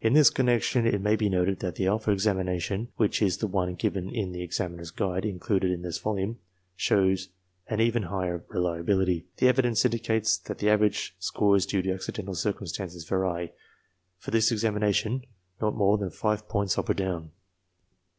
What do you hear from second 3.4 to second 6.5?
one given in the Examiner's Guide included in this volume,